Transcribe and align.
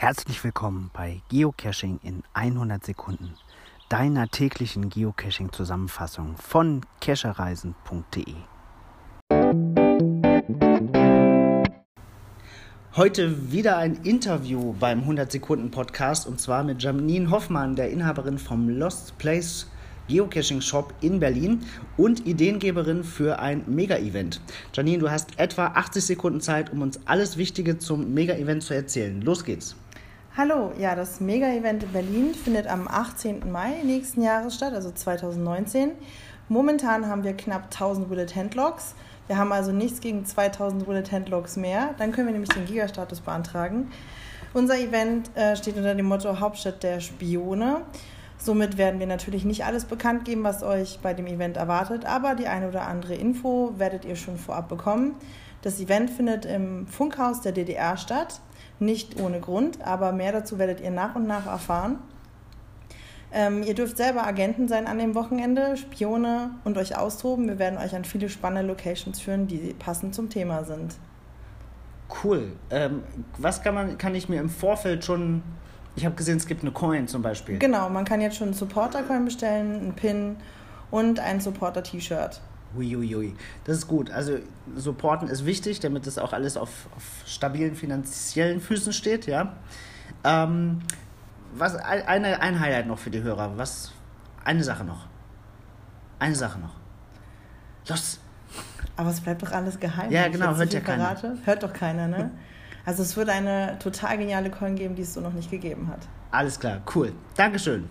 Herzlich 0.00 0.44
willkommen 0.44 0.92
bei 0.92 1.22
Geocaching 1.28 1.98
in 2.04 2.22
100 2.32 2.86
Sekunden, 2.86 3.34
deiner 3.88 4.28
täglichen 4.28 4.90
Geocaching-Zusammenfassung 4.90 6.36
von 6.36 6.82
cachereisen.de. 7.00 8.34
Heute 12.94 13.50
wieder 13.52 13.78
ein 13.78 13.96
Interview 14.04 14.72
beim 14.78 15.00
100 15.00 15.32
Sekunden 15.32 15.72
Podcast 15.72 16.28
und 16.28 16.40
zwar 16.40 16.62
mit 16.62 16.80
Janine 16.80 17.32
Hoffmann, 17.32 17.74
der 17.74 17.90
Inhaberin 17.90 18.38
vom 18.38 18.68
Lost 18.68 19.18
Place 19.18 19.66
Geocaching 20.08 20.60
Shop 20.60 20.94
in 21.00 21.18
Berlin 21.18 21.64
und 21.96 22.24
Ideengeberin 22.24 23.02
für 23.02 23.40
ein 23.40 23.64
Mega-Event. 23.66 24.40
Janine, 24.72 24.98
du 24.98 25.10
hast 25.10 25.38
etwa 25.38 25.66
80 25.66 26.04
Sekunden 26.04 26.40
Zeit, 26.40 26.72
um 26.72 26.82
uns 26.82 27.00
alles 27.04 27.36
Wichtige 27.36 27.78
zum 27.78 28.14
Mega-Event 28.14 28.62
zu 28.62 28.74
erzählen. 28.74 29.20
Los 29.22 29.44
geht's. 29.44 29.76
Hallo, 30.40 30.70
ja, 30.78 30.94
das 30.94 31.18
Mega-Event 31.18 31.82
in 31.82 31.92
Berlin 31.92 32.32
findet 32.32 32.68
am 32.68 32.86
18. 32.86 33.50
Mai 33.50 33.82
nächsten 33.82 34.22
Jahres 34.22 34.54
statt, 34.54 34.72
also 34.72 34.92
2019. 34.92 35.90
Momentan 36.48 37.08
haben 37.08 37.24
wir 37.24 37.36
knapp 37.36 37.64
1000 37.64 38.08
Bullet 38.08 38.36
Handlocks. 38.36 38.94
Wir 39.26 39.36
haben 39.36 39.50
also 39.50 39.72
nichts 39.72 40.00
gegen 40.00 40.24
2000 40.24 40.86
Bullet 40.86 41.10
Handlocks 41.10 41.56
mehr. 41.56 41.92
Dann 41.98 42.12
können 42.12 42.28
wir 42.28 42.32
nämlich 42.34 42.50
den 42.50 42.66
Gigastatus 42.66 43.18
beantragen. 43.20 43.90
Unser 44.54 44.78
Event 44.78 45.36
äh, 45.36 45.56
steht 45.56 45.76
unter 45.76 45.96
dem 45.96 46.06
Motto 46.06 46.38
Hauptstadt 46.38 46.84
der 46.84 47.00
Spione. 47.00 47.80
Somit 48.38 48.78
werden 48.78 49.00
wir 49.00 49.08
natürlich 49.08 49.44
nicht 49.44 49.64
alles 49.64 49.86
bekannt 49.86 50.24
geben, 50.24 50.44
was 50.44 50.62
euch 50.62 51.00
bei 51.02 51.14
dem 51.14 51.26
Event 51.26 51.56
erwartet, 51.56 52.04
aber 52.04 52.36
die 52.36 52.46
eine 52.46 52.68
oder 52.68 52.86
andere 52.86 53.16
Info 53.16 53.74
werdet 53.76 54.04
ihr 54.04 54.14
schon 54.14 54.38
vorab 54.38 54.68
bekommen. 54.68 55.16
Das 55.62 55.80
Event 55.80 56.10
findet 56.10 56.44
im 56.44 56.86
Funkhaus 56.86 57.40
der 57.40 57.52
DDR 57.52 57.96
statt, 57.96 58.40
nicht 58.78 59.20
ohne 59.20 59.40
Grund, 59.40 59.82
aber 59.82 60.12
mehr 60.12 60.32
dazu 60.32 60.58
werdet 60.58 60.80
ihr 60.80 60.90
nach 60.90 61.16
und 61.16 61.26
nach 61.26 61.46
erfahren. 61.46 61.98
Ähm, 63.30 63.62
ihr 63.62 63.74
dürft 63.74 63.96
selber 63.96 64.26
Agenten 64.26 64.68
sein 64.68 64.86
an 64.86 64.98
dem 64.98 65.14
Wochenende, 65.14 65.76
Spione 65.76 66.52
und 66.64 66.78
euch 66.78 66.96
austoben. 66.96 67.46
Wir 67.48 67.58
werden 67.58 67.78
euch 67.78 67.94
an 67.94 68.04
viele 68.04 68.28
spannende 68.30 68.66
Locations 68.66 69.20
führen, 69.20 69.46
die 69.46 69.74
passend 69.78 70.14
zum 70.14 70.30
Thema 70.30 70.64
sind. 70.64 70.96
Cool. 72.24 72.52
Ähm, 72.70 73.02
was 73.36 73.62
kann, 73.62 73.74
man, 73.74 73.98
kann 73.98 74.14
ich 74.14 74.30
mir 74.30 74.40
im 74.40 74.48
Vorfeld 74.48 75.04
schon 75.04 75.42
ich 75.98 76.04
habe 76.04 76.14
gesehen, 76.14 76.36
es 76.36 76.46
gibt 76.46 76.62
eine 76.62 76.70
Coin 76.70 77.08
zum 77.08 77.22
Beispiel. 77.22 77.58
Genau, 77.58 77.88
man 77.90 78.04
kann 78.04 78.20
jetzt 78.20 78.36
schon 78.36 78.48
einen 78.48 78.54
Supporter-Coin 78.54 79.24
bestellen, 79.24 79.80
einen 79.80 79.92
Pin 79.94 80.36
und 80.92 81.18
ein 81.18 81.40
Supporter-T-Shirt. 81.40 82.40
Uiuiui, 82.76 83.34
das 83.64 83.78
ist 83.78 83.88
gut. 83.88 84.10
Also 84.10 84.38
supporten 84.76 85.28
ist 85.28 85.46
wichtig, 85.46 85.80
damit 85.80 86.06
das 86.06 86.18
auch 86.18 86.32
alles 86.32 86.56
auf, 86.56 86.86
auf 86.94 87.04
stabilen 87.26 87.74
finanziellen 87.74 88.60
Füßen 88.60 88.92
steht, 88.92 89.26
ja. 89.26 89.54
Ähm, 90.24 90.80
was, 91.54 91.76
eine, 91.76 92.40
ein 92.40 92.60
Highlight 92.60 92.86
noch 92.86 92.98
für 92.98 93.10
die 93.10 93.22
Hörer. 93.22 93.56
Was, 93.56 93.92
eine 94.44 94.62
Sache 94.64 94.84
noch. 94.84 95.06
Eine 96.18 96.34
Sache 96.34 96.58
noch. 96.58 96.74
Los! 97.88 98.20
Aber 98.96 99.10
es 99.10 99.20
bleibt 99.20 99.42
doch 99.42 99.52
alles 99.52 99.78
geheim. 99.78 100.10
Ja, 100.10 100.28
genau, 100.28 100.56
hört 100.56 100.72
ja 100.72 100.80
keiner. 100.80 101.16
Hört 101.44 101.62
doch 101.62 101.72
keiner, 101.72 102.08
ne? 102.08 102.30
Also 102.84 103.02
es 103.02 103.18
wird 103.18 103.28
eine 103.28 103.78
total 103.78 104.16
geniale 104.16 104.50
Coin 104.50 104.74
geben, 104.74 104.94
die 104.94 105.02
es 105.02 105.12
so 105.12 105.20
noch 105.20 105.34
nicht 105.34 105.50
gegeben 105.50 105.88
hat. 105.88 105.98
Alles 106.30 106.58
klar, 106.58 106.80
cool. 106.94 107.12
Dankeschön. 107.36 107.86